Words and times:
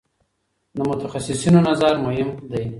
د 0.75 0.77
متخصصینو 0.89 1.59
نظر 1.69 1.93
مهم 2.05 2.29
دی. 2.51 2.63